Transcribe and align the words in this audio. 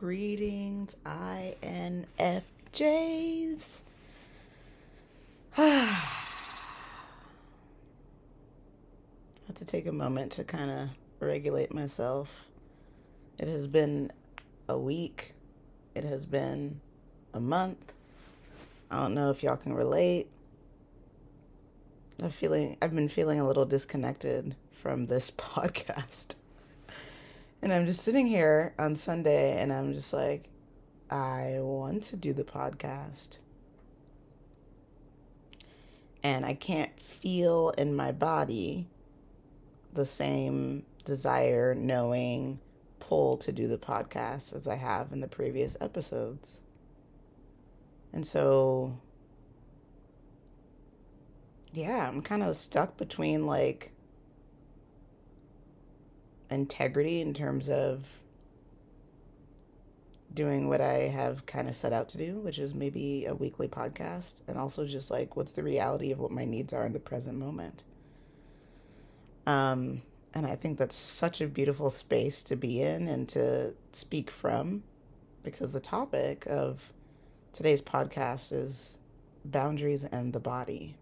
Greetings, 0.00 0.96
INFJs. 1.04 2.06
I 5.58 5.60
have 9.46 9.56
to 9.56 9.64
take 9.66 9.86
a 9.86 9.92
moment 9.92 10.32
to 10.32 10.44
kind 10.44 10.70
of 10.70 10.88
regulate 11.20 11.74
myself. 11.74 12.46
It 13.36 13.48
has 13.48 13.66
been 13.66 14.10
a 14.70 14.78
week, 14.78 15.34
it 15.94 16.04
has 16.04 16.24
been 16.24 16.80
a 17.34 17.40
month. 17.40 17.92
I 18.90 19.02
don't 19.02 19.12
know 19.12 19.28
if 19.28 19.42
y'all 19.42 19.58
can 19.58 19.74
relate. 19.74 20.30
I'm 22.22 22.30
feeling 22.30 22.78
I've 22.80 22.94
been 22.94 23.10
feeling 23.10 23.38
a 23.38 23.46
little 23.46 23.66
disconnected 23.66 24.56
from 24.72 25.04
this 25.04 25.30
podcast. 25.30 26.36
And 27.62 27.72
I'm 27.72 27.86
just 27.86 28.02
sitting 28.02 28.26
here 28.26 28.74
on 28.78 28.96
Sunday 28.96 29.60
and 29.60 29.72
I'm 29.72 29.92
just 29.92 30.12
like, 30.12 30.48
I 31.10 31.58
want 31.60 32.04
to 32.04 32.16
do 32.16 32.32
the 32.32 32.44
podcast. 32.44 33.38
And 36.22 36.46
I 36.46 36.54
can't 36.54 36.98
feel 36.98 37.70
in 37.76 37.94
my 37.94 38.12
body 38.12 38.86
the 39.92 40.06
same 40.06 40.84
desire, 41.04 41.74
knowing, 41.74 42.60
pull 42.98 43.36
to 43.38 43.52
do 43.52 43.66
the 43.66 43.78
podcast 43.78 44.54
as 44.54 44.68
I 44.68 44.76
have 44.76 45.12
in 45.12 45.20
the 45.20 45.28
previous 45.28 45.76
episodes. 45.80 46.60
And 48.12 48.26
so, 48.26 48.98
yeah, 51.72 52.08
I'm 52.08 52.22
kind 52.22 52.42
of 52.42 52.56
stuck 52.56 52.96
between 52.96 53.46
like 53.46 53.92
integrity 56.50 57.20
in 57.20 57.34
terms 57.34 57.68
of 57.68 58.20
doing 60.32 60.68
what 60.68 60.80
I 60.80 61.08
have 61.08 61.46
kind 61.46 61.68
of 61.68 61.74
set 61.74 61.92
out 61.92 62.08
to 62.10 62.18
do, 62.18 62.38
which 62.38 62.58
is 62.58 62.74
maybe 62.74 63.26
a 63.26 63.34
weekly 63.34 63.66
podcast, 63.66 64.42
and 64.46 64.56
also 64.56 64.86
just 64.86 65.10
like 65.10 65.36
what's 65.36 65.52
the 65.52 65.62
reality 65.62 66.12
of 66.12 66.20
what 66.20 66.30
my 66.30 66.44
needs 66.44 66.72
are 66.72 66.86
in 66.86 66.92
the 66.92 67.00
present 67.00 67.36
moment. 67.36 67.82
Um, 69.46 70.02
and 70.32 70.46
I 70.46 70.54
think 70.54 70.78
that's 70.78 70.94
such 70.94 71.40
a 71.40 71.48
beautiful 71.48 71.90
space 71.90 72.42
to 72.44 72.56
be 72.56 72.80
in 72.80 73.08
and 73.08 73.28
to 73.30 73.74
speak 73.92 74.30
from, 74.30 74.84
because 75.42 75.72
the 75.72 75.80
topic 75.80 76.46
of 76.46 76.92
today's 77.52 77.82
podcast 77.82 78.52
is 78.52 78.98
boundaries 79.44 80.04
and 80.04 80.32
the 80.32 80.38
body. 80.40 80.94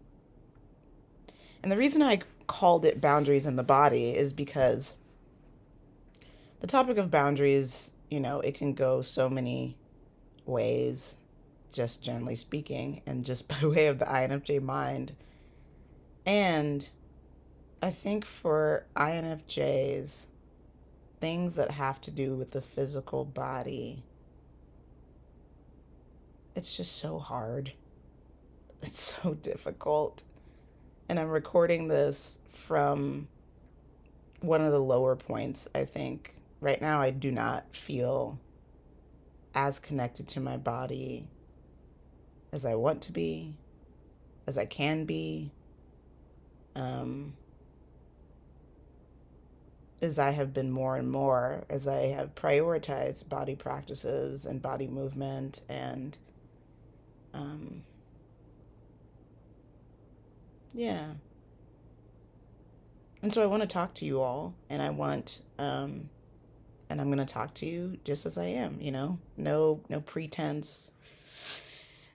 And 1.61 1.71
the 1.71 1.77
reason 1.77 2.01
I 2.01 2.21
called 2.47 2.85
it 2.85 2.99
boundaries 2.99 3.45
in 3.45 3.57
the 3.57 3.63
body 3.63 4.09
is 4.09 4.33
because 4.33 4.95
the 6.59 6.67
topic 6.67 6.97
of 6.97 7.11
boundaries, 7.11 7.91
you 8.09 8.19
know, 8.19 8.41
it 8.41 8.55
can 8.55 8.73
go 8.73 9.01
so 9.01 9.29
many 9.29 9.77
ways, 10.45 11.15
just 11.71 12.03
generally 12.03 12.35
speaking, 12.35 13.01
and 13.05 13.25
just 13.25 13.47
by 13.61 13.65
way 13.67 13.87
of 13.87 13.99
the 13.99 14.05
INFJ 14.05 14.61
mind. 14.61 15.15
And 16.25 16.87
I 17.81 17.91
think 17.91 18.25
for 18.25 18.85
INFJs, 18.95 20.27
things 21.19 21.55
that 21.55 21.71
have 21.71 22.01
to 22.01 22.11
do 22.11 22.35
with 22.35 22.51
the 22.51 22.61
physical 22.61 23.25
body, 23.25 24.03
it's 26.55 26.75
just 26.75 26.97
so 26.97 27.19
hard. 27.19 27.73
It's 28.81 29.13
so 29.21 29.33
difficult. 29.33 30.23
And 31.09 31.19
I'm 31.19 31.27
recording 31.27 31.89
this 31.89 32.39
from 32.53 33.27
one 34.39 34.61
of 34.61 34.71
the 34.71 34.79
lower 34.79 35.17
points, 35.17 35.67
I 35.75 35.83
think, 35.83 36.33
right 36.61 36.81
now 36.81 37.01
I 37.01 37.11
do 37.11 37.31
not 37.31 37.75
feel 37.75 38.39
as 39.53 39.79
connected 39.79 40.27
to 40.29 40.39
my 40.39 40.57
body 40.57 41.27
as 42.51 42.65
I 42.65 42.75
want 42.75 43.01
to 43.03 43.11
be, 43.11 43.57
as 44.47 44.57
I 44.57 44.65
can 44.65 45.05
be, 45.05 45.51
um, 46.75 47.33
as 50.01 50.17
I 50.17 50.31
have 50.31 50.53
been 50.53 50.71
more 50.71 50.95
and 50.95 51.11
more, 51.11 51.65
as 51.69 51.87
I 51.87 52.07
have 52.07 52.35
prioritized 52.35 53.27
body 53.29 53.55
practices 53.55 54.45
and 54.45 54.61
body 54.61 54.87
movement 54.87 55.61
and, 55.67 56.17
um, 57.33 57.83
yeah. 60.73 61.13
And 63.21 63.33
so 63.33 63.43
I 63.43 63.47
want 63.47 63.61
to 63.61 63.67
talk 63.67 63.93
to 63.95 64.05
you 64.05 64.21
all, 64.21 64.55
and 64.69 64.81
I 64.81 64.91
want, 64.91 65.41
um, 65.57 66.09
and 66.89 66.99
I'm 66.99 67.07
going 67.07 67.25
to 67.25 67.33
talk 67.33 67.53
to 67.55 67.65
you 67.65 67.97
just 68.03 68.25
as 68.25 68.37
I 68.37 68.45
am, 68.45 68.79
you 68.81 68.91
know? 68.91 69.19
No 69.37 69.81
no 69.89 70.01
pretense, 70.01 70.91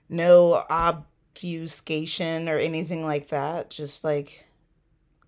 no 0.09 0.63
obfuscation 0.69 2.49
or 2.49 2.57
anything 2.57 3.05
like 3.05 3.29
that, 3.29 3.69
just 3.69 4.03
like 4.03 4.45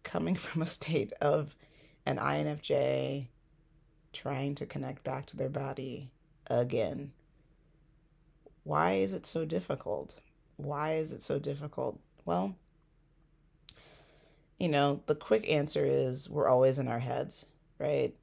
coming 0.03 0.35
from 0.35 0.61
a 0.61 0.67
state 0.67 1.13
of 1.21 1.55
an 2.05 2.17
INFJ 2.17 3.27
trying 4.13 4.55
to 4.55 4.65
connect 4.65 5.03
back 5.03 5.25
to 5.27 5.37
their 5.37 5.49
body 5.49 6.09
again. 6.49 7.11
Why 8.63 8.93
is 8.93 9.13
it 9.13 9.25
so 9.25 9.45
difficult? 9.45 10.19
Why 10.57 10.95
is 10.95 11.13
it 11.13 11.21
so 11.21 11.39
difficult? 11.39 11.99
Well, 12.25 12.55
you 14.59 14.67
know, 14.67 15.01
the 15.05 15.15
quick 15.15 15.49
answer 15.49 15.85
is 15.85 16.29
we're 16.29 16.47
always 16.47 16.79
in 16.79 16.87
our 16.87 16.99
heads, 16.99 17.45
right? 17.77 18.15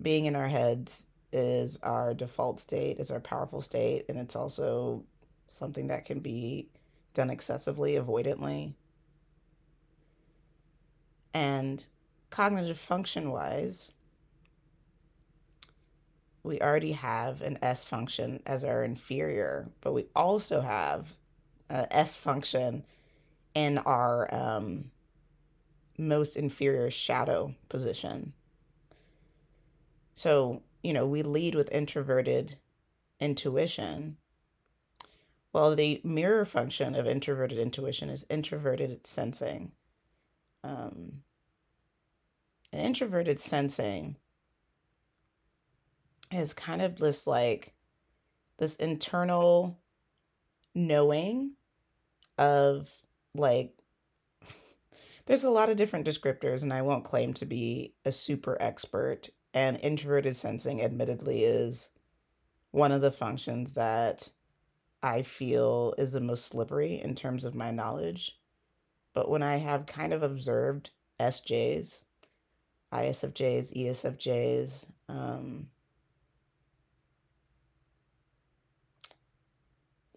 Being 0.00 0.26
in 0.26 0.36
our 0.36 0.48
heads 0.48 1.06
is 1.32 1.78
our 1.82 2.14
default 2.14 2.60
state, 2.60 2.98
is 2.98 3.10
our 3.10 3.20
powerful 3.20 3.60
state, 3.60 4.06
and 4.08 4.18
it's 4.18 4.36
also 4.36 5.04
something 5.48 5.88
that 5.88 6.04
can 6.04 6.20
be 6.20 6.68
done 7.14 7.30
excessively, 7.30 7.94
avoidantly. 7.94 8.74
And 11.34 11.84
cognitive 12.30 12.78
function 12.78 13.30
wise, 13.30 13.92
we 16.42 16.60
already 16.60 16.92
have 16.92 17.42
an 17.42 17.58
S 17.62 17.84
function 17.84 18.42
as 18.46 18.64
our 18.64 18.82
inferior, 18.82 19.70
but 19.80 19.92
we 19.92 20.06
also 20.16 20.60
have 20.60 21.14
a 21.68 21.94
S 21.94 22.16
function 22.16 22.84
in 23.54 23.78
our 23.78 24.32
um, 24.34 24.90
most 25.98 26.36
inferior 26.36 26.90
shadow 26.90 27.54
position. 27.68 28.32
So, 30.20 30.60
you 30.82 30.92
know, 30.92 31.06
we 31.06 31.22
lead 31.22 31.54
with 31.54 31.72
introverted 31.72 32.58
intuition. 33.20 34.18
Well, 35.50 35.74
the 35.74 36.02
mirror 36.04 36.44
function 36.44 36.94
of 36.94 37.06
introverted 37.06 37.56
intuition 37.56 38.10
is 38.10 38.26
introverted 38.28 39.06
sensing. 39.06 39.72
Um, 40.62 41.22
and 42.70 42.82
introverted 42.82 43.40
sensing 43.40 44.16
is 46.30 46.52
kind 46.52 46.82
of 46.82 46.96
this 46.96 47.26
like 47.26 47.72
this 48.58 48.76
internal 48.76 49.78
knowing 50.74 51.52
of 52.36 52.90
like 53.34 53.72
there's 55.24 55.44
a 55.44 55.50
lot 55.50 55.70
of 55.70 55.78
different 55.78 56.06
descriptors 56.06 56.62
and 56.62 56.74
I 56.74 56.82
won't 56.82 57.04
claim 57.06 57.32
to 57.32 57.46
be 57.46 57.94
a 58.04 58.12
super 58.12 58.58
expert 58.60 59.30
and 59.52 59.78
introverted 59.82 60.36
sensing, 60.36 60.82
admittedly, 60.82 61.44
is 61.44 61.90
one 62.70 62.92
of 62.92 63.00
the 63.00 63.12
functions 63.12 63.72
that 63.72 64.30
I 65.02 65.22
feel 65.22 65.94
is 65.98 66.12
the 66.12 66.20
most 66.20 66.46
slippery 66.46 67.00
in 67.00 67.14
terms 67.14 67.44
of 67.44 67.54
my 67.54 67.70
knowledge. 67.70 68.38
But 69.14 69.28
when 69.28 69.42
I 69.42 69.56
have 69.56 69.86
kind 69.86 70.12
of 70.12 70.22
observed 70.22 70.90
SJs, 71.18 72.04
ISFJs, 72.92 73.76
ESFJs, 73.76 74.90
um, 75.08 75.68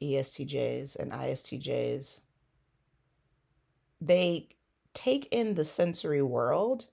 ESTJs, 0.01 0.95
and 0.97 1.12
ISTJs, 1.12 2.19
they 4.01 4.50
take 4.94 5.27
in 5.31 5.56
the 5.56 5.65
sensory 5.65 6.21
world 6.21 6.85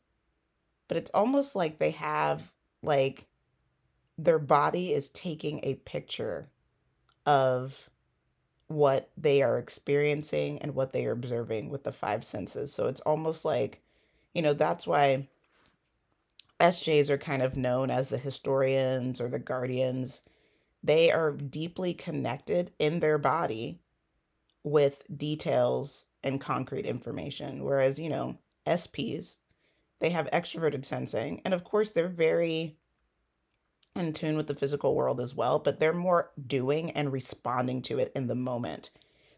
but 0.91 0.97
it's 0.97 1.13
almost 1.15 1.55
like 1.55 1.79
they 1.79 1.93
have 1.93 2.51
like 2.83 3.27
their 4.19 4.41
body 4.41 4.93
is 4.93 5.09
taking 5.11 5.61
a 5.63 5.77
picture 5.77 6.49
of 7.25 7.89
what 8.67 9.09
they 9.17 9.41
are 9.41 9.57
experiencing 9.57 10.59
and 10.59 10.75
what 10.75 10.93
they 10.93 11.07
are 11.07 11.13
observing 11.13 11.71
with 11.71 11.85
the 11.85 11.93
five 11.93 12.25
senses. 12.25 12.75
So 12.75 12.89
it's 12.89 12.99
almost 13.03 13.45
like, 13.45 13.83
you 14.35 14.43
know, 14.43 14.53
that's 14.53 14.85
why 14.85 15.29
SJs 16.59 17.09
are 17.09 17.19
kind 17.19 17.43
of 17.43 17.57
known 17.57 17.89
as 17.93 18.09
the 18.09 18.19
historians 18.19 19.21
or 19.21 19.29
the 19.29 19.39
guardians. 19.39 20.23
They 20.83 21.13
are 21.13 21.31
deeply 21.31 21.95
connected 21.95 22.73
in 22.81 22.99
their 22.99 23.17
body 23.17 23.79
with 24.65 25.05
details 25.17 26.07
and 26.25 26.41
concrete 26.41 26.85
information. 26.85 27.63
Whereas, 27.63 28.01
you 28.01 28.09
know, 28.09 28.39
SPs, 28.67 29.37
they 30.01 30.11
have 30.11 30.31
extroverted 30.31 30.85
sensing. 30.85 31.41
And 31.45 31.55
of 31.55 31.65
course, 31.65 31.93
they're 31.93 32.09
very 32.09 32.77
in 33.95 34.13
tune 34.13 34.37
with 34.37 34.47
the 34.47 34.55
physical 34.55 34.95
world 34.95 35.21
as 35.21 35.35
well, 35.35 35.59
but 35.59 35.81
they're 35.81 35.93
more 35.93 36.31
doing 36.47 36.91
and 36.93 37.13
responding 37.13 37.83
to 37.83 37.99
it 37.99 38.13
in 38.15 38.27
the 38.27 38.35
moment. 38.35 38.91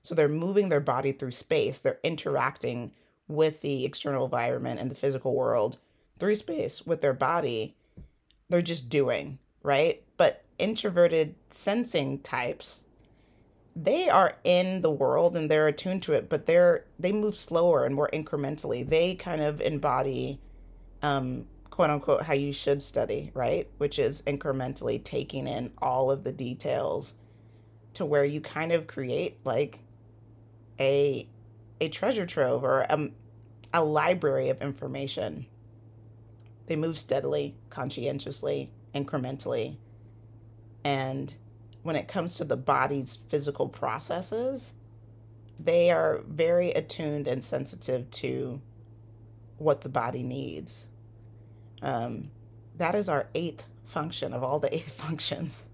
So 0.03 0.15
they're 0.15 0.29
moving 0.29 0.69
their 0.69 0.81
body 0.81 1.13
through 1.13 1.31
space, 1.33 1.79
they're 1.79 2.01
interacting 2.03 2.93
with 3.29 3.61
the 3.61 3.85
external 3.85 4.25
environment 4.25 4.81
and 4.81 4.91
the 4.91 4.97
physical 4.97 5.35
world 5.35 5.79
through 6.19 6.35
space 6.35 6.87
with 6.87 7.01
their 7.01 7.15
body. 7.15 7.77
They're 8.49 8.63
just 8.63 8.89
doing, 8.89 9.39
right? 9.63 10.03
But 10.17 10.45
introverted 10.59 11.35
sensing 11.51 12.19
types, 12.19 12.85
they 13.75 14.09
are 14.11 14.37
in 14.45 14.83
the 14.83 14.91
world 14.91 15.37
and 15.37 15.51
they're 15.51 15.69
attuned 15.69 16.03
to 16.03 16.13
it, 16.13 16.29
but 16.29 16.47
they're 16.47 16.85
they 16.99 17.13
move 17.13 17.37
slower 17.37 17.85
and 17.85 17.95
more 17.95 18.11
incrementally. 18.13 18.87
They 18.87 19.15
kind 19.15 19.41
of 19.41 19.61
embody 19.61 20.41
um 21.03 21.47
quote 21.71 21.91
unquote 21.91 22.23
how 22.23 22.35
you 22.35 22.53
should 22.53 22.83
study, 22.83 23.31
right? 23.35 23.69
Which 23.79 23.99
is 23.99 24.23
incrementally 24.23 25.03
taking 25.03 25.47
in 25.47 25.73
all 25.79 26.11
of 26.11 26.23
the 26.23 26.33
details 26.33 27.15
to 27.95 28.05
where 28.05 28.25
you 28.25 28.41
kind 28.41 28.73
of 28.73 28.87
create 28.87 29.39
like 29.45 29.81
a 30.79 31.27
a 31.81 31.89
treasure 31.89 32.27
trove 32.27 32.63
or 32.63 32.81
a, 32.89 33.11
a 33.75 33.85
library 33.85 34.49
of 34.51 34.63
information. 34.63 35.47
They 36.67 36.77
move 36.77 36.97
steadily, 36.97 37.57
conscientiously, 37.71 38.71
incrementally. 38.95 39.79
And 40.85 41.35
when 41.83 41.97
it 41.97 42.07
comes 42.07 42.37
to 42.37 42.45
the 42.45 42.57
body's 42.57 43.19
physical 43.29 43.69
processes, 43.69 44.75
they 45.59 45.91
are 45.91 46.23
very 46.29 46.71
attuned 46.71 47.27
and 47.27 47.43
sensitive 47.43 48.11
to 48.13 48.61
what 49.59 49.81
the 49.81 49.89
body 49.89 50.23
needs. 50.23 50.87
Um, 51.83 52.31
that 52.77 52.95
is 52.95 53.09
our 53.09 53.29
eighth 53.35 53.65
function 53.85 54.33
of 54.33 54.43
all 54.43 54.59
the 54.59 54.75
eight 54.75 54.85
functions. 54.91 55.67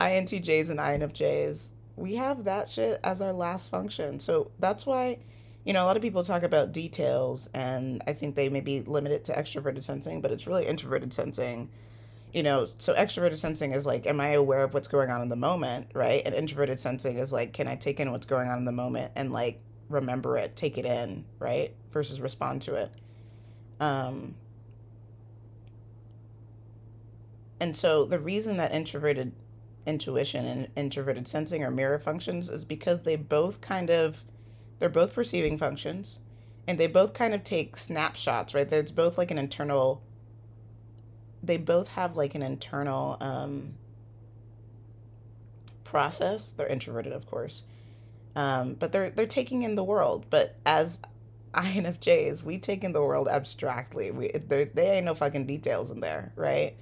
INTJs 0.00 0.70
and 0.70 0.78
INFJs 0.78 1.70
we 1.96 2.16
have 2.16 2.44
that 2.44 2.68
shit 2.68 3.00
as 3.02 3.20
our 3.20 3.32
last 3.32 3.70
function. 3.70 4.20
So 4.20 4.50
that's 4.58 4.86
why, 4.86 5.18
you 5.64 5.72
know, 5.72 5.82
a 5.82 5.86
lot 5.86 5.96
of 5.96 6.02
people 6.02 6.22
talk 6.22 6.42
about 6.42 6.72
details 6.72 7.48
and 7.54 8.02
I 8.06 8.12
think 8.12 8.36
they 8.36 8.48
maybe 8.48 8.82
limit 8.82 9.12
it 9.12 9.24
to 9.24 9.32
extroverted 9.32 9.82
sensing, 9.82 10.20
but 10.20 10.30
it's 10.30 10.46
really 10.46 10.66
introverted 10.66 11.12
sensing. 11.12 11.70
You 12.32 12.42
know, 12.42 12.66
so 12.78 12.94
extroverted 12.94 13.38
sensing 13.38 13.72
is 13.72 13.86
like, 13.86 14.06
am 14.06 14.20
I 14.20 14.30
aware 14.30 14.62
of 14.62 14.74
what's 14.74 14.88
going 14.88 15.10
on 15.10 15.22
in 15.22 15.30
the 15.30 15.36
moment, 15.36 15.88
right? 15.94 16.20
And 16.24 16.34
introverted 16.34 16.78
sensing 16.78 17.16
is 17.16 17.32
like, 17.32 17.54
can 17.54 17.66
I 17.66 17.76
take 17.76 17.98
in 17.98 18.12
what's 18.12 18.26
going 18.26 18.48
on 18.48 18.58
in 18.58 18.66
the 18.66 18.72
moment 18.72 19.12
and 19.16 19.32
like 19.32 19.60
remember 19.88 20.36
it, 20.36 20.54
take 20.54 20.76
it 20.76 20.84
in, 20.84 21.24
right? 21.38 21.74
Versus 21.92 22.20
respond 22.20 22.62
to 22.62 22.74
it. 22.74 22.92
Um, 23.80 24.36
and 27.60 27.76
so 27.76 28.04
the 28.04 28.18
reason 28.18 28.56
that 28.58 28.72
introverted 28.72 29.32
intuition 29.86 30.44
and 30.44 30.68
introverted 30.76 31.28
sensing 31.28 31.62
are 31.62 31.70
mirror 31.70 31.98
functions 31.98 32.48
is 32.48 32.64
because 32.64 33.02
they 33.02 33.16
both 33.16 33.60
kind 33.60 33.88
of 33.88 34.24
they're 34.78 34.88
both 34.88 35.14
perceiving 35.14 35.56
functions 35.56 36.18
and 36.66 36.78
they 36.78 36.88
both 36.88 37.14
kind 37.14 37.32
of 37.32 37.44
take 37.44 37.76
snapshots 37.76 38.52
right? 38.52 38.68
There's 38.68 38.90
both 38.90 39.16
like 39.16 39.30
an 39.30 39.38
internal 39.38 40.02
they 41.42 41.56
both 41.56 41.88
have 41.88 42.16
like 42.16 42.34
an 42.34 42.42
internal 42.42 43.16
um 43.20 43.74
process. 45.84 46.52
They're 46.52 46.66
introverted 46.66 47.12
of 47.12 47.26
course. 47.26 47.62
Um 48.34 48.74
but 48.74 48.90
they're 48.90 49.10
they're 49.10 49.26
taking 49.26 49.62
in 49.62 49.76
the 49.76 49.84
world. 49.84 50.26
But 50.28 50.56
as 50.66 51.00
INFJs, 51.56 52.42
we 52.42 52.58
take 52.58 52.84
in 52.84 52.92
the 52.92 53.02
world 53.02 53.28
abstractly. 53.28 54.10
We 54.10 54.28
there, 54.28 54.66
there 54.66 54.94
ain't 54.94 55.06
no 55.06 55.14
fucking 55.14 55.46
details 55.46 55.90
in 55.90 56.00
there, 56.00 56.32
right? 56.36 56.74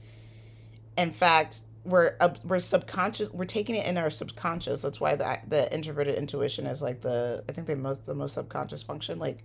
In 0.98 1.12
fact, 1.12 1.60
we're 1.84 2.16
uh, 2.20 2.34
we're 2.44 2.58
subconscious 2.58 3.30
we're 3.30 3.44
taking 3.44 3.76
it 3.76 3.86
in 3.86 3.96
our 3.96 4.10
subconscious. 4.10 4.82
That's 4.82 5.00
why 5.00 5.14
the 5.14 5.38
the 5.46 5.72
introverted 5.72 6.16
intuition 6.16 6.66
is 6.66 6.82
like 6.82 7.02
the 7.02 7.44
i 7.48 7.52
think 7.52 7.66
the 7.66 7.76
most 7.76 8.06
the 8.06 8.14
most 8.14 8.34
subconscious 8.34 8.82
function. 8.82 9.18
Like 9.18 9.44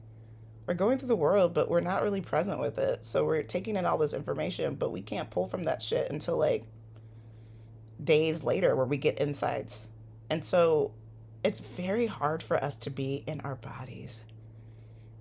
we're 0.65 0.73
going 0.73 0.97
through 0.97 1.09
the 1.09 1.15
world 1.15 1.53
but 1.53 1.69
we're 1.69 1.81
not 1.81 2.01
really 2.01 2.21
present 2.21 2.59
with 2.59 2.79
it. 2.79 3.05
So 3.05 3.25
we're 3.25 3.43
taking 3.43 3.75
in 3.75 3.85
all 3.85 3.97
this 3.97 4.13
information 4.13 4.75
but 4.75 4.91
we 4.91 5.01
can't 5.01 5.29
pull 5.29 5.47
from 5.47 5.65
that 5.65 5.81
shit 5.81 6.09
until 6.11 6.37
like 6.37 6.65
days 8.03 8.43
later 8.43 8.75
where 8.75 8.85
we 8.85 8.97
get 8.97 9.19
insights. 9.21 9.89
And 10.29 10.43
so 10.43 10.93
it's 11.43 11.59
very 11.59 12.07
hard 12.07 12.41
for 12.41 12.61
us 12.63 12.75
to 12.77 12.89
be 12.89 13.23
in 13.27 13.41
our 13.41 13.55
bodies 13.55 14.21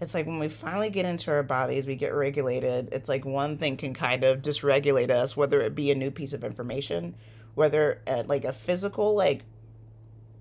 it's 0.01 0.15
like 0.15 0.27
when 0.27 0.39
we 0.39 0.49
finally 0.49 0.91
get 0.91 1.07
into 1.07 1.31
our 1.31 1.43
bodies, 1.43 1.87
we 1.87 1.97
get 1.97 2.15
regulated. 2.15 2.91
It's 2.93 3.09
like 3.09 3.25
one 3.25 3.59
thing 3.59 3.77
can 3.77 3.95
kind 3.95 4.23
of 4.23 4.43
dysregulate 4.43 5.11
us, 5.11 5.37
whether 5.37 5.61
it 5.61 5.75
be 5.75 5.91
a 5.91 5.95
new 5.95 6.11
piece 6.11 6.33
of 6.33 6.45
information, 6.45 7.17
whether 7.55 8.01
uh, 8.07 8.23
like 8.27 8.45
a 8.45 8.53
physical, 8.53 9.15
like 9.17 9.43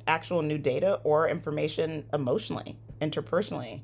actual 0.06 0.44
new 0.44 0.60
data, 0.60 1.00
or 1.04 1.28
information 1.28 2.06
emotionally, 2.14 2.78
interpersonally. 3.02 3.82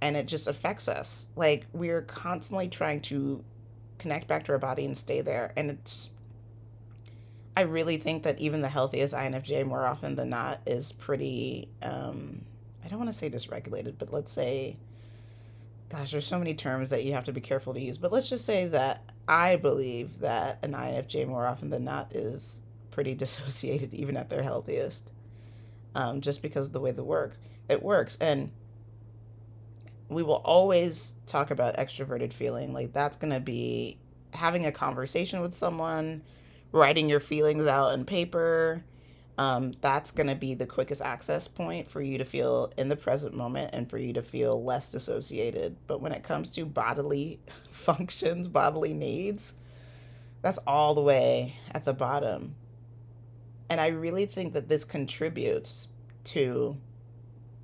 And 0.00 0.16
it 0.16 0.28
just 0.28 0.46
affects 0.46 0.88
us. 0.88 1.26
Like 1.34 1.66
we're 1.72 2.02
constantly 2.02 2.68
trying 2.68 3.00
to 3.02 3.44
connect 3.98 4.28
back 4.28 4.44
to 4.44 4.52
our 4.52 4.58
body 4.58 4.84
and 4.84 4.96
stay 4.96 5.22
there. 5.22 5.52
And 5.56 5.72
it's, 5.72 6.10
I 7.56 7.62
really 7.62 7.96
think 7.96 8.22
that 8.22 8.38
even 8.38 8.62
the 8.62 8.68
healthiest 8.68 9.12
INFJ, 9.12 9.66
more 9.66 9.84
often 9.84 10.14
than 10.14 10.30
not, 10.30 10.60
is 10.66 10.92
pretty, 10.92 11.68
um, 11.82 12.42
I 12.84 12.88
don't 12.88 13.00
want 13.00 13.10
to 13.10 13.16
say 13.16 13.28
dysregulated, 13.28 13.94
but 13.98 14.12
let's 14.12 14.30
say 14.30 14.78
gosh, 15.90 16.12
there's 16.12 16.26
so 16.26 16.38
many 16.38 16.54
terms 16.54 16.90
that 16.90 17.04
you 17.04 17.12
have 17.12 17.24
to 17.24 17.32
be 17.32 17.40
careful 17.40 17.74
to 17.74 17.80
use. 17.80 17.98
But 17.98 18.12
let's 18.12 18.30
just 18.30 18.44
say 18.44 18.66
that 18.68 19.12
I 19.28 19.56
believe 19.56 20.20
that 20.20 20.58
an 20.62 20.72
INFJ 20.72 21.26
more 21.26 21.46
often 21.46 21.70
than 21.70 21.84
not 21.84 22.14
is 22.14 22.60
pretty 22.90 23.14
dissociated, 23.16 23.92
even 23.92 24.16
at 24.16 24.30
their 24.30 24.42
healthiest, 24.42 25.10
um, 25.94 26.20
just 26.20 26.42
because 26.42 26.66
of 26.66 26.72
the 26.72 26.80
way 26.80 26.92
the 26.92 27.04
work 27.04 27.34
it 27.68 27.82
works. 27.82 28.16
And 28.20 28.50
we 30.08 30.22
will 30.22 30.42
always 30.44 31.14
talk 31.26 31.50
about 31.50 31.76
extroverted 31.76 32.32
feeling. 32.32 32.72
Like 32.72 32.92
that's 32.92 33.16
gonna 33.16 33.40
be 33.40 33.98
having 34.32 34.66
a 34.66 34.72
conversation 34.72 35.40
with 35.40 35.54
someone, 35.54 36.22
writing 36.72 37.08
your 37.08 37.20
feelings 37.20 37.66
out 37.66 37.94
in 37.94 38.04
paper, 38.04 38.84
um, 39.40 39.72
that's 39.80 40.10
going 40.10 40.26
to 40.26 40.34
be 40.34 40.52
the 40.52 40.66
quickest 40.66 41.00
access 41.00 41.48
point 41.48 41.90
for 41.90 42.02
you 42.02 42.18
to 42.18 42.26
feel 42.26 42.70
in 42.76 42.90
the 42.90 42.96
present 42.96 43.34
moment 43.34 43.70
and 43.72 43.88
for 43.88 43.96
you 43.96 44.12
to 44.12 44.22
feel 44.22 44.62
less 44.62 44.92
dissociated. 44.92 45.78
But 45.86 46.02
when 46.02 46.12
it 46.12 46.22
comes 46.22 46.50
to 46.50 46.66
bodily 46.66 47.40
functions, 47.70 48.48
bodily 48.48 48.92
needs, 48.92 49.54
that's 50.42 50.58
all 50.66 50.94
the 50.94 51.00
way 51.00 51.56
at 51.72 51.86
the 51.86 51.94
bottom. 51.94 52.54
And 53.70 53.80
I 53.80 53.88
really 53.88 54.26
think 54.26 54.52
that 54.52 54.68
this 54.68 54.84
contributes 54.84 55.88
to 56.24 56.76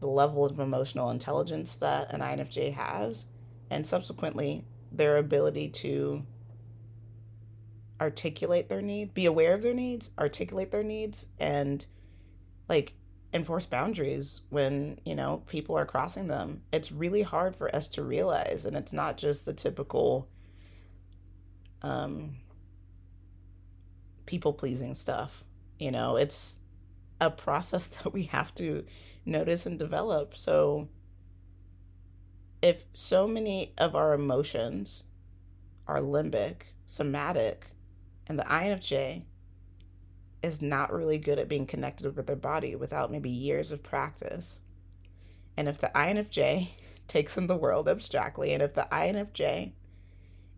the 0.01 0.07
level 0.07 0.47
of 0.47 0.59
emotional 0.59 1.11
intelligence 1.11 1.77
that 1.77 2.11
an 2.11 2.23
INFJ 2.23 2.73
has, 2.73 3.27
and 3.69 3.87
subsequently 3.87 4.65
their 4.91 5.19
ability 5.19 5.69
to 5.69 6.25
articulate 8.01 8.69
their 8.69 8.83
needs, 8.83 9.13
be 9.13 9.27
aware 9.27 9.55
of 9.55 9.63
their 9.63 9.75
needs, 9.75 10.11
articulate 10.19 10.71
their 10.71 10.83
needs, 10.83 11.27
and 11.39 11.85
like 12.69 12.95
enforce 13.33 13.67
boundaries 13.67 14.43
when, 14.51 14.99
you 15.05 15.15
know, 15.15 15.43
people 15.47 15.77
are 15.77 15.87
crossing 15.87 16.29
them. 16.29 16.63
It's 16.73 16.93
really 16.93 17.23
hard 17.23 17.57
for 17.57 17.75
us 17.75 17.89
to 17.89 18.03
realize, 18.03 18.65
and 18.65 18.77
it's 18.77 18.93
not 18.93 19.17
just 19.17 19.45
the 19.45 19.53
typical 19.53 20.29
um 21.83 22.37
people 24.27 24.53
pleasing 24.53 24.95
stuff. 24.95 25.45
You 25.79 25.91
know, 25.91 26.17
it's 26.17 26.59
a 27.21 27.31
process 27.31 27.89
that 28.03 28.13
we 28.13 28.25
have 28.25 28.55
to 28.57 28.85
notice 29.25 29.67
and 29.67 29.79
develop. 29.79 30.37
So 30.37 30.89
if 32.63 32.85
so 32.93 33.29
many 33.29 33.73
of 33.79 33.95
our 33.95 34.13
emotions 34.13 35.05
are 35.87 36.01
limbic, 36.01 36.63
somatic, 36.87 37.69
and 38.27 38.39
the 38.39 38.45
INFJ 38.45 39.23
is 40.43 40.63
not 40.63 40.93
really 40.93 41.19
good 41.19 41.39
at 41.39 41.49
being 41.49 41.67
connected 41.67 42.15
with 42.15 42.27
their 42.27 42.37
body 42.37 42.75
without 42.77 43.11
maybe 43.11 43.31
years 43.31 43.73
of 43.73 43.83
practice. 43.83 44.61
And 45.57 45.69
if 45.69 45.79
the 45.79 45.91
INFJ 45.95 46.71
takes 47.09 47.37
in 47.37 47.47
the 47.47 47.57
world 47.57 47.89
abstractly, 47.89 48.53
and 48.53 48.63
if 48.63 48.75
the 48.75 48.89
INFJ 48.91 49.73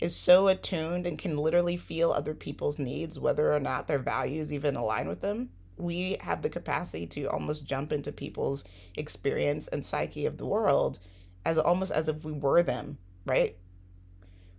is 0.01 0.15
so 0.15 0.49
attuned 0.49 1.07
and 1.07 1.19
can 1.19 1.37
literally 1.37 1.77
feel 1.77 2.13
other 2.13 2.35
people's 2.35 2.79
needs, 2.79 3.19
whether 3.19 3.53
or 3.53 3.61
not 3.61 3.87
their 3.87 3.99
values 3.99 4.53
even 4.53 4.77
align 4.77 5.09
with 5.09 5.21
them, 5.21 5.51
we 5.77 6.17
have 6.21 6.43
the 6.43 6.51
capacity 6.51 7.07
to 7.07 7.27
almost 7.27 7.65
jump 7.65 7.93
into 7.93 8.13
people's 8.13 8.65
experience 8.97 9.69
and 9.69 9.85
psyche 9.85 10.27
of 10.27 10.39
the 10.39 10.47
world 10.47 10.99
as 11.45 11.59
almost 11.59 11.93
as 11.93 12.09
if 12.09 12.25
we 12.25 12.33
were 12.33 12.63
them, 12.63 12.99
right? 13.25 13.57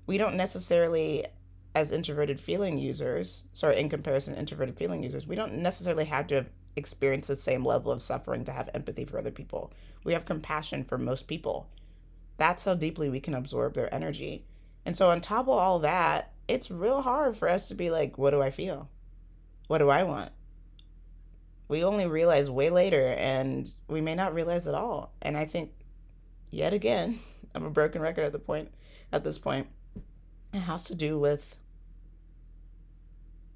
We 0.08 0.18
don't 0.18 0.36
necessarily 0.36 1.26
as 1.80 1.92
introverted 1.92 2.42
feeling 2.42 2.78
users, 2.78 3.46
sorry, 3.54 3.78
in 3.78 3.88
comparison 3.88 4.34
to 4.34 4.40
introverted 4.40 4.78
feeling 4.78 5.02
users, 5.02 5.26
we 5.26 5.36
don't 5.36 5.54
necessarily 5.54 6.06
have 6.06 6.28
to 6.28 6.36
have 6.36 6.50
experienced 6.76 7.30
the 7.30 7.36
same 7.38 7.64
level 7.64 7.90
of 7.90 8.02
suffering 8.02 8.44
to 8.44 8.52
have 8.52 8.70
empathy 8.74 9.06
for 9.06 9.18
other 9.18 9.32
people. 9.32 9.72
We 10.04 10.12
have 10.12 10.26
compassion 10.26 10.84
for 10.84 10.98
most 10.98 11.28
people. 11.28 11.70
That's 12.38 12.66
how 12.66 12.74
deeply 12.74 13.10
we 13.10 13.22
can 13.22 13.34
absorb 13.34 13.76
their 13.76 13.94
energy. 13.94 14.46
And 14.86 14.96
so, 14.96 15.10
on 15.10 15.22
top 15.22 15.48
of 15.48 15.58
all 15.58 15.80
that, 15.80 16.34
it's 16.50 16.70
real 16.70 17.02
hard 17.02 17.38
for 17.38 17.48
us 17.48 17.70
to 17.70 17.76
be 17.76 17.90
like, 17.90 18.18
what 18.18 18.32
do 18.32 18.42
I 18.42 18.50
feel? 18.50 18.90
What 19.68 19.78
do 19.78 19.90
I 19.90 20.04
want? 20.04 20.32
We 21.70 21.84
only 21.84 22.08
realize 22.08 22.50
way 22.50 22.70
later, 22.70 23.16
and 23.18 23.72
we 23.88 24.02
may 24.02 24.16
not 24.16 24.34
realize 24.34 24.68
at 24.68 24.74
all. 24.74 25.14
And 25.22 25.38
I 25.38 25.46
think, 25.46 25.72
yet 26.50 26.74
again, 26.74 27.20
I'm 27.56 27.66
a 27.66 27.70
broken 27.70 28.02
record 28.02 28.24
at 28.24 28.34
the 28.34 28.40
point. 28.40 28.70
At 29.14 29.24
this 29.24 29.38
point, 29.38 29.68
it 30.54 30.60
has 30.60 30.84
to 30.86 30.96
do 30.96 31.18
with 31.18 31.58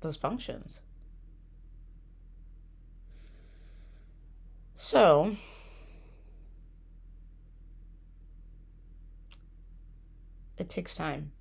those 0.03 0.17
functions. 0.17 0.81
So, 4.75 5.37
it 10.57 10.69
takes 10.69 10.95
time. 10.95 11.31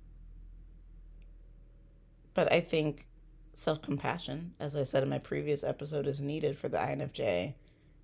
But 2.33 2.51
I 2.51 2.61
think 2.61 3.05
self 3.53 3.81
compassion, 3.81 4.53
as 4.59 4.75
I 4.75 4.83
said 4.83 5.03
in 5.03 5.09
my 5.09 5.19
previous 5.19 5.63
episode, 5.63 6.07
is 6.07 6.21
needed 6.21 6.57
for 6.57 6.69
the 6.69 6.77
INFJ 6.77 7.53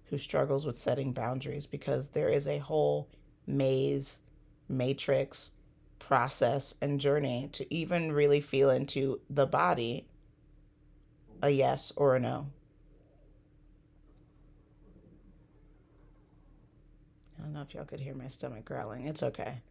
who 0.09 0.17
struggles 0.17 0.65
with 0.65 0.75
setting 0.75 1.13
boundaries 1.13 1.65
because 1.65 2.09
there 2.09 2.29
is 2.29 2.47
a 2.47 2.57
whole 2.57 3.07
maze, 3.45 4.19
matrix, 4.67 5.51
process, 5.99 6.75
and 6.81 6.99
journey 6.99 7.49
to 7.53 7.71
even 7.73 8.11
really 8.11 8.41
feel 8.41 8.69
into 8.69 9.21
the 9.29 9.45
body 9.45 10.08
a 11.41 11.49
yes 11.49 11.91
or 11.95 12.15
a 12.15 12.19
no. 12.19 12.47
I 17.37 17.43
don't 17.43 17.53
know 17.53 17.61
if 17.61 17.73
y'all 17.73 17.85
could 17.85 17.99
hear 17.99 18.13
my 18.13 18.27
stomach 18.27 18.65
growling. 18.65 19.07
It's 19.07 19.23
okay. 19.23 19.61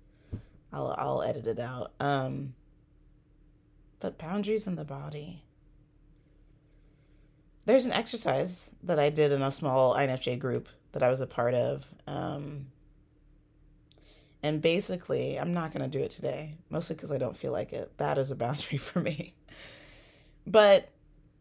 I'll 0.72 0.94
I'll 0.96 1.22
edit 1.22 1.46
it 1.46 1.58
out. 1.58 1.92
Um 2.00 2.54
but 4.00 4.18
boundaries 4.18 4.66
in 4.66 4.76
the 4.76 4.84
body. 4.84 5.42
There's 7.66 7.84
an 7.84 7.92
exercise 7.92 8.70
that 8.82 8.98
I 8.98 9.10
did 9.10 9.32
in 9.32 9.42
a 9.42 9.50
small 9.50 9.94
INFJ 9.94 10.38
group 10.38 10.68
that 10.92 11.02
I 11.02 11.10
was 11.10 11.20
a 11.20 11.26
part 11.26 11.54
of. 11.54 11.86
Um, 12.06 12.68
and 14.42 14.62
basically, 14.62 15.38
I'm 15.38 15.52
not 15.52 15.72
going 15.72 15.88
to 15.88 15.98
do 15.98 16.02
it 16.02 16.10
today, 16.10 16.56
mostly 16.70 16.96
because 16.96 17.10
I 17.10 17.18
don't 17.18 17.36
feel 17.36 17.52
like 17.52 17.72
it. 17.72 17.92
That 17.98 18.18
is 18.18 18.30
a 18.30 18.36
boundary 18.36 18.78
for 18.78 19.00
me. 19.00 19.34
But, 20.46 20.88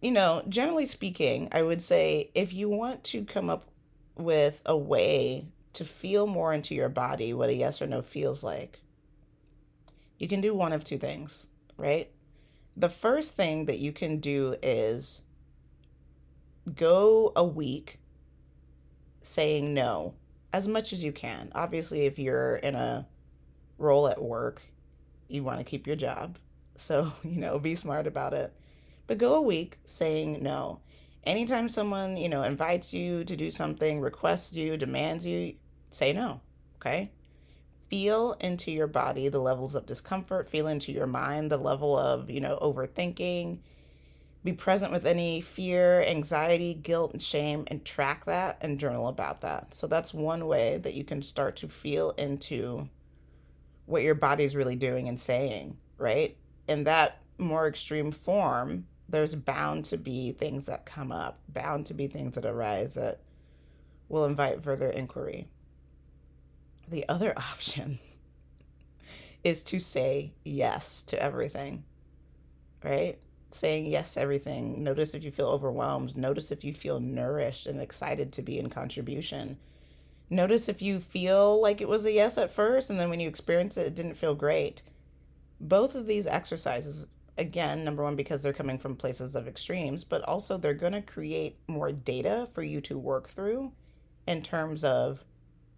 you 0.01 0.11
know, 0.11 0.43
generally 0.47 0.85
speaking, 0.85 1.49
I 1.51 1.61
would 1.61 1.81
say 1.81 2.31
if 2.35 2.53
you 2.53 2.69
want 2.69 3.03
to 3.05 3.25
come 3.25 3.49
up 3.49 3.69
with 4.15 4.61
a 4.65 4.77
way 4.77 5.47
to 5.73 5.85
feel 5.85 6.27
more 6.27 6.53
into 6.53 6.73
your 6.73 6.89
body 6.89 7.33
what 7.33 7.49
a 7.49 7.53
yes 7.53 7.81
or 7.81 7.87
no 7.87 8.01
feels 8.01 8.43
like, 8.43 8.79
you 10.17 10.27
can 10.27 10.41
do 10.41 10.53
one 10.53 10.73
of 10.73 10.83
two 10.83 10.97
things, 10.97 11.47
right? 11.77 12.11
the 12.77 12.89
first 12.89 13.31
thing 13.35 13.65
that 13.65 13.79
you 13.79 13.91
can 13.91 14.19
do 14.19 14.55
is 14.61 15.23
go 16.75 17.33
a 17.35 17.43
week 17.43 17.99
saying 19.23 19.73
no 19.73 20.13
as 20.53 20.67
much 20.67 20.93
as 20.93 21.03
you 21.03 21.11
can. 21.11 21.51
Obviously, 21.55 22.05
if 22.05 22.19
you're 22.19 22.57
in 22.57 22.75
a 22.75 23.07
role 23.79 24.07
at 24.07 24.21
work, 24.21 24.61
you 25.27 25.43
want 25.43 25.57
to 25.57 25.63
keep 25.63 25.87
your 25.87 25.95
job. 25.95 26.37
So, 26.75 27.11
you 27.23 27.39
know, 27.39 27.57
be 27.57 27.75
smart 27.75 28.05
about 28.05 28.33
it. 28.33 28.53
But 29.07 29.17
go 29.17 29.35
a 29.35 29.41
week 29.41 29.79
saying 29.85 30.43
no. 30.43 30.81
Anytime 31.23 31.67
someone, 31.67 32.17
you 32.17 32.29
know, 32.29 32.43
invites 32.43 32.93
you 32.93 33.23
to 33.25 33.35
do 33.35 33.51
something, 33.51 33.99
requests 33.99 34.53
you, 34.53 34.77
demands 34.77 35.25
you, 35.25 35.55
say 35.89 36.13
no. 36.13 36.41
Okay? 36.77 37.11
feel 37.89 38.33
into 38.41 38.71
your 38.71 38.87
body 38.87 39.29
the 39.29 39.39
levels 39.39 39.75
of 39.75 39.85
discomfort, 39.85 40.49
feel 40.49 40.67
into 40.67 40.91
your 40.91 41.07
mind 41.07 41.51
the 41.51 41.57
level 41.57 41.97
of, 41.97 42.29
you 42.29 42.41
know, 42.41 42.57
overthinking. 42.61 43.59
Be 44.43 44.53
present 44.53 44.91
with 44.91 45.05
any 45.05 45.41
fear, 45.41 46.01
anxiety, 46.01 46.73
guilt, 46.73 47.13
and 47.13 47.21
shame, 47.21 47.65
and 47.67 47.83
track 47.83 48.25
that 48.25 48.57
and 48.61 48.79
journal 48.79 49.07
about 49.07 49.41
that. 49.41 49.73
So 49.73 49.87
that's 49.87 50.13
one 50.13 50.47
way 50.47 50.77
that 50.77 50.93
you 50.93 51.03
can 51.03 51.21
start 51.21 51.55
to 51.57 51.67
feel 51.67 52.11
into 52.11 52.89
what 53.85 54.03
your 54.03 54.15
body's 54.15 54.55
really 54.55 54.75
doing 54.75 55.07
and 55.07 55.19
saying, 55.19 55.77
right? 55.97 56.37
In 56.67 56.83
that 56.85 57.21
more 57.37 57.67
extreme 57.67 58.11
form, 58.11 58.85
there's 59.09 59.35
bound 59.35 59.85
to 59.85 59.97
be 59.97 60.31
things 60.33 60.65
that 60.65 60.85
come 60.85 61.11
up, 61.11 61.39
bound 61.49 61.85
to 61.87 61.93
be 61.93 62.07
things 62.07 62.35
that 62.35 62.45
arise 62.45 62.93
that 62.95 63.19
will 64.09 64.25
invite 64.25 64.63
further 64.63 64.89
inquiry. 64.89 65.47
The 66.87 67.07
other 67.07 67.33
option 67.37 67.99
is 69.43 69.63
to 69.63 69.79
say 69.79 70.33
yes 70.43 71.01
to 71.03 71.21
everything, 71.21 71.83
right? 72.83 73.17
Saying 73.51 73.85
yes 73.85 74.15
to 74.15 74.21
everything. 74.21 74.83
Notice 74.83 75.13
if 75.13 75.23
you 75.23 75.31
feel 75.31 75.47
overwhelmed. 75.47 76.17
Notice 76.17 76.51
if 76.51 76.63
you 76.63 76.73
feel 76.73 76.99
nourished 76.99 77.65
and 77.65 77.79
excited 77.79 78.33
to 78.33 78.41
be 78.41 78.59
in 78.59 78.69
contribution. 78.69 79.57
Notice 80.29 80.67
if 80.67 80.81
you 80.81 80.99
feel 80.99 81.61
like 81.61 81.79
it 81.79 81.87
was 81.87 82.03
a 82.03 82.11
yes 82.11 82.37
at 82.37 82.51
first 82.51 82.89
and 82.89 82.99
then 82.99 83.09
when 83.09 83.21
you 83.21 83.29
experience 83.29 83.77
it, 83.77 83.87
it 83.87 83.95
didn't 83.95 84.15
feel 84.15 84.35
great. 84.35 84.81
Both 85.61 85.95
of 85.95 86.05
these 86.05 86.27
exercises, 86.27 87.07
again, 87.37 87.83
number 87.83 88.03
one, 88.03 88.15
because 88.15 88.41
they're 88.41 88.53
coming 88.53 88.77
from 88.77 88.95
places 88.95 89.35
of 89.35 89.47
extremes, 89.47 90.03
but 90.03 90.21
also 90.23 90.57
they're 90.57 90.73
going 90.73 90.93
to 90.93 91.01
create 91.01 91.57
more 91.67 91.91
data 91.91 92.47
for 92.53 92.63
you 92.63 92.81
to 92.81 92.97
work 92.97 93.27
through 93.27 93.71
in 94.27 94.41
terms 94.41 94.83
of 94.83 95.23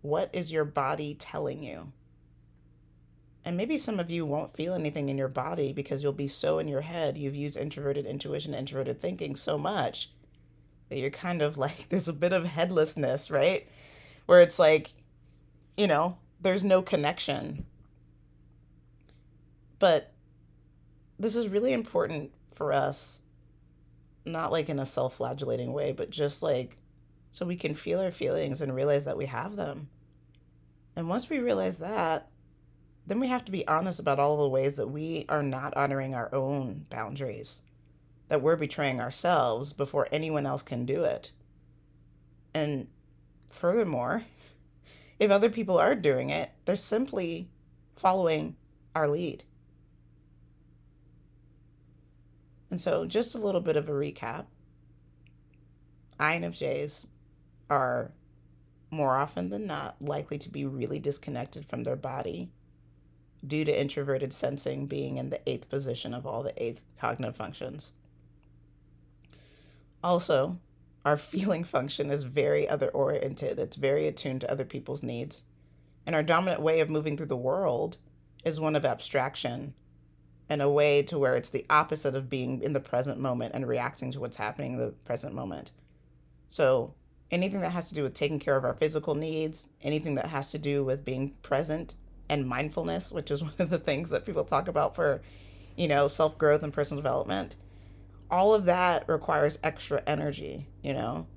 what 0.02 0.30
is 0.34 0.52
your 0.52 0.66
body 0.66 1.14
telling 1.14 1.64
you? 1.64 1.92
And 3.46 3.56
maybe 3.58 3.78
some 3.78 4.00
of 4.00 4.10
you 4.10 4.26
won't 4.26 4.56
feel 4.56 4.74
anything 4.74 5.10
in 5.10 5.18
your 5.18 5.28
body 5.28 5.74
because 5.74 6.04
you'll 6.04 6.14
be 6.14 6.28
so 6.28 6.60
in 6.60 6.68
your 6.68 6.82
head. 6.82 7.18
You've 7.18 7.36
used 7.36 7.58
introverted 7.58 8.06
intuition, 8.06 8.54
introverted 8.54 9.00
thinking 9.00 9.36
so 9.36 9.58
much 9.58 10.12
that 10.90 10.98
you're 10.98 11.10
kind 11.10 11.42
of 11.42 11.58
like, 11.58 11.90
there's 11.90 12.08
a 12.08 12.14
bit 12.14 12.34
of 12.34 12.46
headlessness, 12.46 13.32
right? 13.32 13.68
Where 14.26 14.42
it's 14.42 14.60
like, 14.60 14.94
you 15.78 15.88
know, 15.88 16.18
there's 16.42 16.64
no 16.64 16.82
connection. 16.82 17.66
But 19.80 20.14
this 21.20 21.36
is 21.36 21.50
really 21.50 21.74
important 21.74 22.32
for 22.54 22.72
us, 22.72 23.22
not 24.26 24.52
like 24.52 24.70
in 24.70 24.80
a 24.80 24.86
self 24.86 25.18
flagellating 25.18 25.74
way, 25.74 25.92
but 25.92 26.10
just 26.10 26.42
like 26.42 26.78
so 27.32 27.46
we 27.46 27.58
can 27.58 27.76
feel 27.76 28.00
our 28.00 28.12
feelings 28.12 28.62
and 28.62 28.74
realize 28.74 29.06
that 29.06 29.18
we 29.18 29.28
have 29.28 29.56
them. 29.56 29.90
And 30.96 31.08
once 31.08 31.30
we 31.30 31.40
realize 31.40 31.78
that, 31.78 32.30
then 33.06 33.20
we 33.20 33.28
have 33.28 33.46
to 33.46 33.52
be 33.52 33.68
honest 33.68 34.00
about 34.00 34.20
all 34.20 34.42
the 34.42 34.50
ways 34.50 34.78
that 34.78 34.88
we 34.88 35.26
are 35.30 35.44
not 35.44 35.76
honoring 35.76 36.16
our 36.16 36.34
own 36.34 36.86
boundaries, 36.90 37.62
that 38.30 38.42
we're 38.42 38.56
betraying 38.56 39.00
ourselves 39.00 39.74
before 39.74 40.08
anyone 40.12 40.46
else 40.46 40.64
can 40.64 40.86
do 40.86 41.04
it. 41.04 41.32
And 42.54 42.88
furthermore, 43.50 44.24
if 45.20 45.32
other 45.32 45.50
people 45.50 45.78
are 45.78 45.96
doing 45.96 46.30
it, 46.30 46.52
they're 46.66 46.76
simply 46.76 47.50
following 47.96 48.56
our 48.96 49.08
lead. 49.08 49.44
And 52.72 52.80
so, 52.80 53.06
just 53.06 53.36
a 53.36 53.40
little 53.40 53.62
bit 53.62 53.76
of 53.76 53.90
a 53.90 53.94
recap 53.94 54.46
INFJs 56.20 57.08
are 57.70 58.12
more 58.92 59.18
often 59.18 59.50
than 59.50 59.66
not 59.66 59.96
likely 60.02 60.38
to 60.38 60.50
be 60.50 60.66
really 60.66 61.00
disconnected 61.00 61.66
from 61.66 61.84
their 61.84 61.96
body 61.96 62.52
due 63.46 63.64
to 63.64 63.80
introverted 63.80 64.34
sensing 64.34 64.86
being 64.86 65.18
in 65.18 65.30
the 65.30 65.40
eighth 65.50 65.70
position 65.70 66.14
of 66.14 66.26
all 66.26 66.44
the 66.44 66.64
eighth 66.64 66.84
cognitive 67.00 67.36
functions. 67.36 67.92
Also, 70.04 70.60
our 71.06 71.18
feeling 71.18 71.64
function 71.64 72.12
is 72.12 72.24
very 72.24 72.68
other 72.68 72.90
oriented, 72.90 73.60
it's 73.60 73.78
very 73.78 74.08
attuned 74.08 74.42
to 74.42 74.52
other 74.52 74.66
people's 74.66 75.04
needs. 75.04 75.46
And 76.06 76.16
our 76.16 76.24
dominant 76.24 76.62
way 76.62 76.80
of 76.80 76.90
moving 76.90 77.16
through 77.16 77.28
the 77.28 77.38
world 77.38 77.98
is 78.44 78.60
one 78.60 78.76
of 78.76 78.84
abstraction 78.84 79.74
and 80.50 80.62
a 80.62 80.70
way 80.70 81.04
to 81.04 81.20
where 81.20 81.36
it's 81.36 81.50
the 81.50 81.66
opposite 81.70 82.16
of 82.16 82.30
being 82.30 82.62
in 82.62 82.74
the 82.74 82.80
present 82.80 83.20
moment 83.20 83.54
and 83.54 83.68
reacting 83.68 84.12
to 84.12 84.20
what's 84.20 84.38
happening 84.38 84.74
in 84.74 84.80
the 84.80 84.92
present 85.06 85.34
moment. 85.34 85.72
So, 86.50 86.96
anything 87.30 87.62
that 87.62 87.72
has 87.72 87.90
to 87.90 87.96
do 87.96 88.02
with 88.02 88.16
taking 88.16 88.40
care 88.40 88.58
of 88.58 88.66
our 88.66 88.74
physical 88.74 89.14
needs, 89.14 89.70
anything 89.84 90.16
that 90.16 90.28
has 90.28 90.50
to 90.52 90.58
do 90.58 90.84
with 90.84 91.06
being 91.06 91.36
present 91.44 91.94
and 92.28 92.48
mindfulness, 92.48 93.12
which 93.12 93.30
is 93.30 93.44
one 93.44 93.54
of 93.60 93.70
the 93.70 93.78
things 93.78 94.10
that 94.10 94.26
people 94.26 94.44
talk 94.44 94.68
about 94.68 94.96
for, 94.96 95.22
you 95.76 95.88
know, 95.88 96.08
self 96.08 96.38
growth 96.40 96.64
and 96.64 96.74
personal 96.74 97.02
development, 97.02 97.56
all 98.32 98.56
of 98.56 98.66
that 98.66 99.08
requires 99.08 99.60
extra 99.64 100.02
energy, 100.08 100.68
you 100.82 100.94
know? 100.94 101.28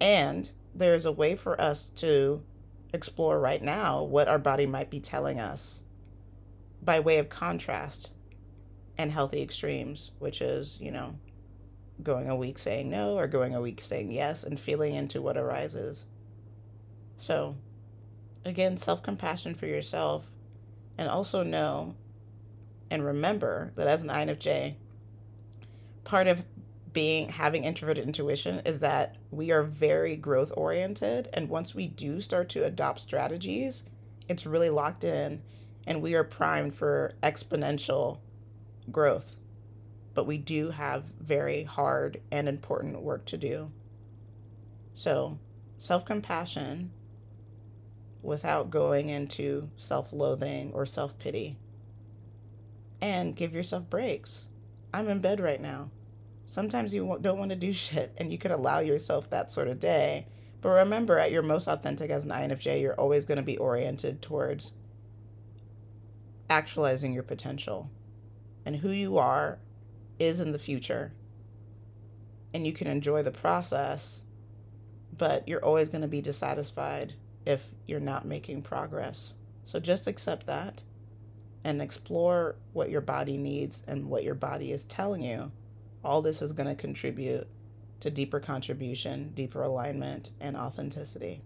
And 0.00 0.50
there's 0.74 1.04
a 1.06 1.12
way 1.12 1.36
for 1.36 1.60
us 1.60 1.90
to 1.96 2.42
explore 2.92 3.38
right 3.38 3.62
now 3.62 4.02
what 4.02 4.28
our 4.28 4.38
body 4.38 4.64
might 4.64 4.90
be 4.90 5.00
telling 5.00 5.38
us 5.38 5.82
by 6.82 7.00
way 7.00 7.18
of 7.18 7.28
contrast 7.28 8.10
and 8.98 9.12
healthy 9.12 9.42
extremes, 9.42 10.10
which 10.18 10.40
is, 10.40 10.80
you 10.80 10.90
know, 10.90 11.16
going 12.02 12.28
a 12.28 12.36
week 12.36 12.58
saying 12.58 12.90
no 12.90 13.16
or 13.16 13.26
going 13.26 13.54
a 13.54 13.60
week 13.60 13.80
saying 13.80 14.12
yes 14.12 14.44
and 14.44 14.58
feeling 14.60 14.94
into 14.94 15.22
what 15.22 15.36
arises. 15.36 16.06
So, 17.18 17.56
again, 18.44 18.76
self 18.76 19.02
compassion 19.02 19.54
for 19.54 19.66
yourself, 19.66 20.26
and 20.98 21.08
also 21.08 21.42
know 21.42 21.94
And 22.90 23.04
remember 23.04 23.72
that 23.76 23.88
as 23.88 24.02
an 24.02 24.08
INFJ, 24.10 24.76
part 26.04 26.28
of 26.28 26.44
being 26.92 27.28
having 27.28 27.64
introverted 27.64 28.06
intuition 28.06 28.60
is 28.64 28.80
that 28.80 29.16
we 29.30 29.50
are 29.50 29.62
very 29.62 30.16
growth 30.16 30.52
oriented 30.56 31.28
and 31.34 31.48
once 31.50 31.74
we 31.74 31.86
do 31.88 32.20
start 32.20 32.48
to 32.48 32.64
adopt 32.64 33.00
strategies 33.00 33.84
it's 34.28 34.46
really 34.46 34.70
locked 34.70 35.04
in 35.04 35.42
and 35.86 36.00
we 36.00 36.14
are 36.14 36.24
primed 36.24 36.74
for 36.74 37.14
exponential 37.22 38.18
growth. 38.90 39.36
But 40.14 40.26
we 40.26 40.38
do 40.38 40.70
have 40.70 41.04
very 41.20 41.64
hard 41.64 42.20
and 42.30 42.48
important 42.48 43.02
work 43.02 43.26
to 43.26 43.36
do. 43.36 43.70
So 44.94 45.38
self-compassion 45.78 46.90
without 48.22 48.70
going 48.70 49.10
into 49.10 49.68
self-loathing 49.76 50.72
or 50.72 50.86
self-pity. 50.86 51.58
And 53.00 53.36
give 53.36 53.52
yourself 53.52 53.90
breaks. 53.90 54.48
I'm 54.92 55.08
in 55.08 55.20
bed 55.20 55.38
right 55.38 55.60
now. 55.60 55.90
Sometimes 56.46 56.94
you 56.94 57.18
don't 57.20 57.38
want 57.38 57.50
to 57.50 57.56
do 57.56 57.72
shit 57.72 58.14
and 58.16 58.32
you 58.32 58.38
can 58.38 58.52
allow 58.52 58.78
yourself 58.78 59.28
that 59.30 59.52
sort 59.52 59.68
of 59.68 59.80
day. 59.80 60.26
But 60.62 60.70
remember, 60.70 61.18
at 61.18 61.30
your 61.30 61.42
most 61.42 61.68
authentic 61.68 62.10
as 62.10 62.24
an 62.24 62.30
INFJ, 62.30 62.80
you're 62.80 62.98
always 62.98 63.24
going 63.24 63.36
to 63.36 63.42
be 63.42 63.58
oriented 63.58 64.22
towards 64.22 64.72
actualizing 66.48 67.12
your 67.12 67.22
potential. 67.22 67.90
And 68.66 68.76
who 68.76 68.90
you 68.90 69.16
are 69.16 69.58
is 70.18 70.40
in 70.40 70.52
the 70.52 70.58
future. 70.58 71.14
And 72.52 72.66
you 72.66 72.74
can 72.74 72.86
enjoy 72.86 73.22
the 73.22 73.30
process, 73.30 74.24
but 75.16 75.48
you're 75.48 75.64
always 75.64 75.88
going 75.88 76.02
to 76.02 76.08
be 76.08 76.20
dissatisfied 76.20 77.14
if 77.46 77.64
you're 77.86 78.00
not 78.00 78.26
making 78.26 78.60
progress. 78.60 79.32
So 79.64 79.80
just 79.80 80.06
accept 80.06 80.46
that 80.46 80.82
and 81.64 81.80
explore 81.80 82.56
what 82.74 82.90
your 82.90 83.00
body 83.00 83.38
needs 83.38 83.82
and 83.88 84.10
what 84.10 84.24
your 84.24 84.34
body 84.34 84.72
is 84.72 84.84
telling 84.84 85.22
you 85.22 85.52
all 86.06 86.22
this 86.22 86.40
is 86.40 86.52
going 86.52 86.68
to 86.68 86.74
contribute 86.74 87.48
to 87.98 88.10
deeper 88.10 88.38
contribution, 88.38 89.32
deeper 89.34 89.62
alignment, 89.62 90.30
and 90.40 90.56
authenticity. 90.56 91.42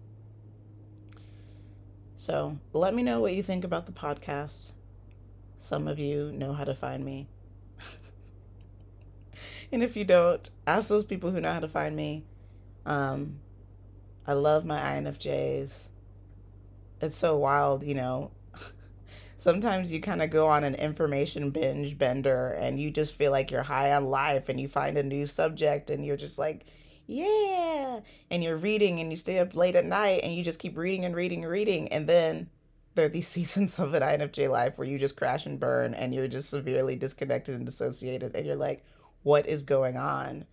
So 2.17 2.59
let 2.75 2.95
me 2.95 3.03
know 3.03 3.21
what 3.21 3.33
you 3.33 3.43
think 3.43 3.65
about 3.65 3.87
the 3.87 3.93
podcast. 3.93 4.73
Some 5.61 5.87
of 5.87 5.99
you 5.99 6.33
know 6.33 6.53
how 6.53 6.65
to 6.65 6.75
find 6.75 7.05
me. 7.05 7.29
and 9.73 9.83
if 9.83 9.97
you 9.97 10.05
don't, 10.05 10.49
ask 10.67 10.89
those 10.89 11.05
people 11.05 11.31
who 11.31 11.41
know 11.41 11.53
how 11.53 11.61
to 11.61 11.69
find 11.69 11.95
me. 11.95 12.25
Um, 12.85 13.39
I 14.27 14.33
love 14.33 14.65
my 14.65 14.79
INFJs. 14.79 15.89
It's 17.01 17.17
so 17.17 17.37
wild, 17.37 17.85
you 17.85 17.95
know 17.95 18.33
sometimes 19.37 19.93
you 19.93 20.01
kind 20.01 20.23
of 20.23 20.31
go 20.31 20.49
on 20.49 20.65
an 20.65 20.75
information 20.75 21.51
binge 21.51 21.97
bender 21.97 22.51
and 22.59 22.81
you 22.81 22.91
just 22.91 23.15
feel 23.15 23.31
like 23.31 23.51
you're 23.51 23.63
high 23.63 23.93
on 23.93 24.07
life 24.07 24.49
and 24.49 24.61
you 24.61 24.69
find 24.69 24.99
a 24.99 25.03
new 25.03 25.27
subject 25.27 25.91
and 25.91 26.05
you're 26.05 26.17
just 26.17 26.39
like, 26.39 26.67
yeah. 27.07 28.01
And 28.31 28.45
you're 28.45 28.57
reading 28.57 29.01
and 29.01 29.11
you 29.11 29.17
stay 29.17 29.39
up 29.39 29.55
late 29.55 29.77
at 29.77 29.85
night 29.85 30.21
and 30.23 30.35
you 30.35 30.45
just 30.45 30.61
keep 30.61 30.77
reading 30.77 31.05
and 31.05 31.17
reading 31.17 31.43
and 31.43 31.51
reading. 31.51 31.89
And 31.89 32.07
then 32.07 32.51
there 33.01 33.07
are 33.07 33.13
these 33.13 33.29
seasons 33.29 33.79
of 33.79 33.95
an 33.95 34.03
INFJ 34.03 34.51
life 34.51 34.77
where 34.77 34.87
you 34.87 34.99
just 34.99 35.17
crash 35.17 35.47
and 35.47 35.59
burn 35.59 35.95
and 35.95 36.15
you're 36.15 36.29
just 36.29 36.51
severely 36.51 36.97
disconnected 36.97 37.55
and 37.55 37.65
dissociated 37.65 38.37
and 38.37 38.47
you're 38.47 38.57
like, 38.57 38.85
what 39.23 39.47
is 39.47 39.63
going 39.63 39.97
on? 39.97 40.45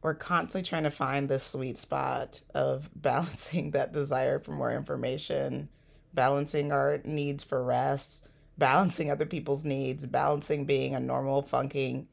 We're 0.00 0.14
constantly 0.14 0.66
trying 0.66 0.84
to 0.84 0.90
find 0.90 1.28
this 1.28 1.42
sweet 1.42 1.76
spot 1.76 2.40
of 2.54 2.88
balancing 2.96 3.72
that 3.72 3.92
desire 3.92 4.38
for 4.38 4.52
more 4.52 4.72
information 4.72 5.68
balancing 6.14 6.72
our 6.72 7.00
needs 7.04 7.44
for 7.44 7.62
rest, 7.62 8.26
balancing 8.56 9.10
other 9.10 9.26
people's 9.26 9.64
needs, 9.64 10.06
balancing 10.06 10.64
being 10.64 10.94
a 10.94 11.00
normal 11.00 11.42
funking 11.42 12.08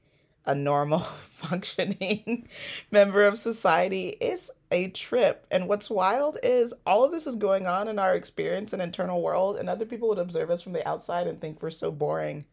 a 0.46 0.56
normal 0.56 1.00
functioning 1.32 2.48
member 2.92 3.24
of 3.24 3.38
society 3.38 4.10
is 4.10 4.52
a 4.72 4.90
trip. 4.90 5.46
And 5.52 5.68
what's 5.68 5.90
wild 5.90 6.38
is 6.44 6.74
all 6.86 7.04
of 7.04 7.12
this 7.12 7.28
is 7.28 7.36
going 7.36 7.68
on 7.68 7.88
in 7.88 8.00
our 8.00 8.16
experience 8.16 8.74
and 8.74 8.82
internal 8.82 9.22
world, 9.22 9.58
and 9.58 9.70
other 9.70 9.86
people 9.86 10.10
would 10.10 10.20
observe 10.20 10.52
us 10.52 10.62
from 10.62 10.74
the 10.74 10.88
outside 10.88 11.28
and 11.28 11.40
think 11.40 11.62
we're 11.62 11.70
so 11.70 11.92
boring. 11.92 12.46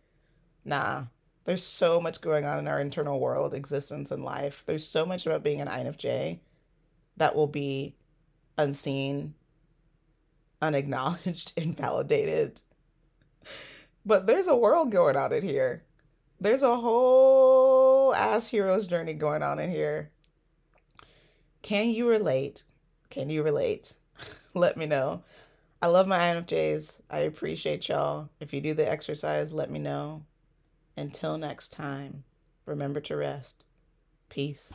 Nah, 0.64 1.05
there's 1.45 1.64
so 1.64 2.01
much 2.01 2.21
going 2.21 2.45
on 2.45 2.59
in 2.59 2.69
our 2.69 2.81
internal 2.81 3.19
world, 3.19 3.55
existence, 3.55 4.11
and 4.11 4.25
life. 4.25 4.62
There's 4.66 4.87
so 4.87 5.05
much 5.05 5.27
about 5.27 5.43
being 5.43 5.61
an 5.61 5.69
INFJ 5.69 6.38
that 7.16 7.35
will 7.35 7.47
be 7.47 7.97
unseen 8.57 9.35
unacknowledged, 10.62 11.53
invalidated. 11.57 12.61
But 14.07 14.27
there's 14.27 14.47
a 14.47 14.57
world 14.57 14.90
going 14.90 15.16
on 15.16 15.33
in 15.33 15.43
here. 15.43 15.83
There's 16.40 16.62
a 16.62 16.77
ass 18.14 18.48
hero's 18.48 18.87
journey 18.87 19.14
going 19.14 19.42
on 19.42 19.59
in 19.59 19.70
here. 19.70 20.11
Can 21.62 21.90
you 21.90 22.09
relate? 22.09 22.64
Can 23.11 23.31
you 23.31 23.42
relate? 23.42 23.94
let 24.55 24.77
me 24.77 24.87
know. 24.87 25.22
I 25.81 25.87
love 25.87 26.07
my 26.07 26.18
INFJs. 26.18 27.01
I 27.11 27.18
appreciate 27.18 27.88
y'all. 27.88 28.31
If 28.40 28.53
you 28.53 28.61
do 28.61 28.75
the 28.75 28.88
exercise, 28.88 29.53
let 29.53 29.70
me 29.70 29.79
know. 29.79 30.25
Until 30.96 31.38
next 31.38 31.72
time, 31.72 32.25
remember 32.66 33.01
to 33.01 33.16
rest. 33.16 33.64
Peace. 34.29 34.72